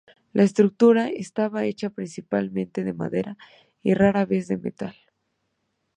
La 0.33 0.41
estructura 0.41 1.09
estaba 1.09 1.65
hecha 1.65 1.91
principalmente 1.91 2.83
de 2.83 2.93
madera, 2.93 3.37
y 3.83 3.93
rara 3.93 4.25
vez 4.25 4.47
de 4.47 4.57
metal. 4.57 4.95